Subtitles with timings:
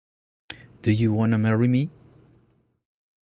[0.81, 1.91] Do You Wanna Marry Me?